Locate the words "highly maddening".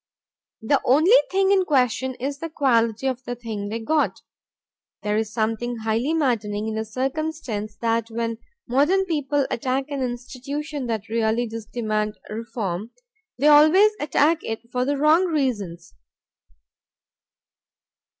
5.77-6.67